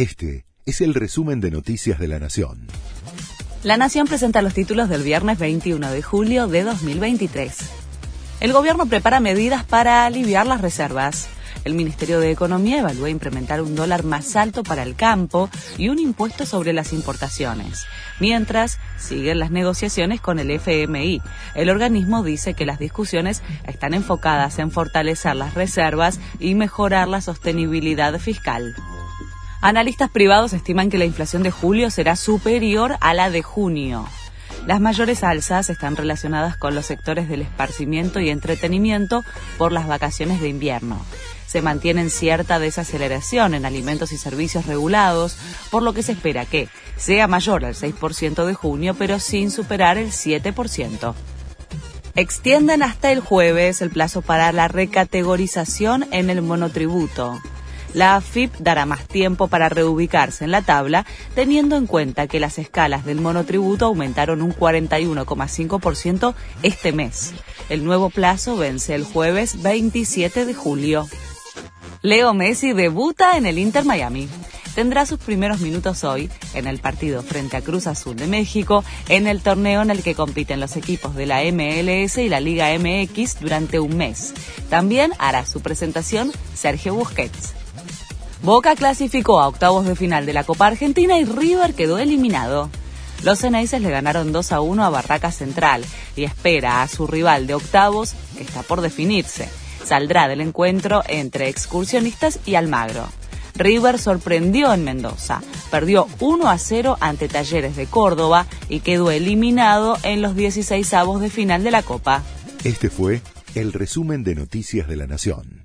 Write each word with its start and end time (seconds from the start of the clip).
Este 0.00 0.46
es 0.64 0.80
el 0.80 0.94
resumen 0.94 1.42
de 1.42 1.50
Noticias 1.50 1.98
de 1.98 2.08
la 2.08 2.18
Nación. 2.18 2.68
La 3.62 3.76
Nación 3.76 4.06
presenta 4.06 4.40
los 4.40 4.54
títulos 4.54 4.88
del 4.88 5.02
viernes 5.02 5.38
21 5.38 5.90
de 5.90 6.00
julio 6.00 6.46
de 6.46 6.62
2023. 6.62 7.54
El 8.40 8.54
gobierno 8.54 8.86
prepara 8.86 9.20
medidas 9.20 9.62
para 9.62 10.06
aliviar 10.06 10.46
las 10.46 10.62
reservas. 10.62 11.28
El 11.66 11.74
Ministerio 11.74 12.18
de 12.18 12.30
Economía 12.30 12.78
evalúa 12.78 13.10
implementar 13.10 13.60
un 13.60 13.74
dólar 13.74 14.02
más 14.02 14.36
alto 14.36 14.62
para 14.62 14.84
el 14.84 14.96
campo 14.96 15.50
y 15.76 15.90
un 15.90 15.98
impuesto 15.98 16.46
sobre 16.46 16.72
las 16.72 16.94
importaciones. 16.94 17.84
Mientras, 18.20 18.78
siguen 18.96 19.38
las 19.38 19.50
negociaciones 19.50 20.22
con 20.22 20.38
el 20.38 20.50
FMI. 20.50 21.20
El 21.54 21.68
organismo 21.68 22.22
dice 22.22 22.54
que 22.54 22.64
las 22.64 22.78
discusiones 22.78 23.42
están 23.66 23.92
enfocadas 23.92 24.60
en 24.60 24.70
fortalecer 24.70 25.36
las 25.36 25.52
reservas 25.52 26.18
y 26.38 26.54
mejorar 26.54 27.06
la 27.06 27.20
sostenibilidad 27.20 28.18
fiscal. 28.18 28.74
Analistas 29.62 30.08
privados 30.08 30.54
estiman 30.54 30.88
que 30.88 30.96
la 30.96 31.04
inflación 31.04 31.42
de 31.42 31.50
julio 31.50 31.90
será 31.90 32.16
superior 32.16 32.96
a 33.02 33.12
la 33.12 33.28
de 33.28 33.42
junio. 33.42 34.08
Las 34.66 34.80
mayores 34.80 35.22
alzas 35.22 35.68
están 35.68 35.96
relacionadas 35.96 36.56
con 36.56 36.74
los 36.74 36.86
sectores 36.86 37.28
del 37.28 37.42
esparcimiento 37.42 38.20
y 38.20 38.30
entretenimiento 38.30 39.22
por 39.58 39.72
las 39.72 39.86
vacaciones 39.86 40.40
de 40.40 40.48
invierno. 40.48 40.98
Se 41.46 41.60
mantiene 41.60 42.08
cierta 42.08 42.58
desaceleración 42.58 43.52
en 43.52 43.66
alimentos 43.66 44.12
y 44.12 44.16
servicios 44.16 44.64
regulados, 44.64 45.36
por 45.70 45.82
lo 45.82 45.92
que 45.92 46.02
se 46.02 46.12
espera 46.12 46.46
que 46.46 46.68
sea 46.96 47.26
mayor 47.26 47.66
al 47.66 47.74
6% 47.74 48.46
de 48.46 48.54
junio, 48.54 48.94
pero 48.94 49.18
sin 49.18 49.50
superar 49.50 49.98
el 49.98 50.08
7%. 50.08 51.14
Extienden 52.14 52.82
hasta 52.82 53.12
el 53.12 53.20
jueves 53.20 53.82
el 53.82 53.90
plazo 53.90 54.22
para 54.22 54.52
la 54.52 54.68
recategorización 54.68 56.06
en 56.12 56.30
el 56.30 56.40
monotributo 56.40 57.38
la 57.94 58.16
AFIP 58.16 58.54
dará 58.58 58.86
más 58.86 59.06
tiempo 59.06 59.48
para 59.48 59.68
reubicarse 59.68 60.44
en 60.44 60.50
la 60.50 60.62
tabla, 60.62 61.06
teniendo 61.34 61.76
en 61.76 61.86
cuenta 61.86 62.26
que 62.26 62.40
las 62.40 62.58
escalas 62.58 63.04
del 63.04 63.20
monotributo 63.20 63.86
aumentaron 63.86 64.42
un 64.42 64.54
41,5% 64.54 66.34
este 66.62 66.92
mes. 66.92 67.32
El 67.68 67.84
nuevo 67.84 68.10
plazo 68.10 68.56
vence 68.56 68.94
el 68.94 69.04
jueves 69.04 69.62
27 69.62 70.44
de 70.44 70.54
julio. 70.54 71.08
Leo 72.02 72.32
Messi 72.34 72.72
debuta 72.72 73.36
en 73.36 73.46
el 73.46 73.58
Inter 73.58 73.84
Miami 73.84 74.28
tendrá 74.74 75.04
sus 75.06 75.18
primeros 75.18 75.60
minutos 75.60 76.04
hoy 76.04 76.30
en 76.54 76.66
el 76.66 76.78
partido 76.78 77.22
frente 77.22 77.56
a 77.56 77.62
Cruz 77.62 77.86
Azul 77.86 78.16
de 78.16 78.26
México, 78.26 78.84
en 79.08 79.26
el 79.26 79.42
torneo 79.42 79.82
en 79.82 79.90
el 79.90 80.02
que 80.02 80.14
compiten 80.14 80.60
los 80.60 80.76
equipos 80.76 81.14
de 81.14 81.26
la 81.26 81.42
MLS 81.52 82.18
y 82.18 82.28
la 82.28 82.40
Liga 82.40 82.68
MX 82.78 83.40
durante 83.40 83.80
un 83.80 83.96
mes. 83.96 84.32
También 84.68 85.12
hará 85.18 85.44
su 85.46 85.60
presentación 85.60 86.32
Sergio 86.54 86.94
Busquets. 86.94 87.59
Boca 88.42 88.74
clasificó 88.74 89.38
a 89.38 89.48
octavos 89.48 89.84
de 89.84 89.94
final 89.94 90.24
de 90.24 90.32
la 90.32 90.44
Copa 90.44 90.66
Argentina 90.66 91.18
y 91.18 91.24
River 91.26 91.74
quedó 91.74 91.98
eliminado. 91.98 92.70
Los 93.22 93.40
Ceneices 93.40 93.82
le 93.82 93.90
ganaron 93.90 94.32
2 94.32 94.52
a 94.52 94.62
1 94.62 94.82
a 94.82 94.88
Barraca 94.88 95.30
Central 95.30 95.84
y 96.16 96.24
espera 96.24 96.80
a 96.80 96.88
su 96.88 97.06
rival 97.06 97.46
de 97.46 97.54
octavos, 97.54 98.14
que 98.36 98.42
está 98.42 98.62
por 98.62 98.80
definirse. 98.80 99.50
Saldrá 99.84 100.26
del 100.26 100.40
encuentro 100.40 101.02
entre 101.06 101.50
excursionistas 101.50 102.40
y 102.46 102.54
Almagro. 102.54 103.06
River 103.56 103.98
sorprendió 103.98 104.72
en 104.72 104.84
Mendoza, 104.84 105.42
perdió 105.70 106.08
1 106.20 106.48
a 106.48 106.56
0 106.56 106.96
ante 107.00 107.28
Talleres 107.28 107.76
de 107.76 107.86
Córdoba 107.86 108.46
y 108.70 108.80
quedó 108.80 109.10
eliminado 109.10 109.98
en 110.02 110.22
los 110.22 110.34
16 110.34 110.94
avos 110.94 111.20
de 111.20 111.28
final 111.28 111.62
de 111.62 111.72
la 111.72 111.82
Copa. 111.82 112.22
Este 112.64 112.88
fue 112.88 113.20
el 113.54 113.74
resumen 113.74 114.24
de 114.24 114.34
Noticias 114.34 114.88
de 114.88 114.96
la 114.96 115.06
Nación. 115.06 115.59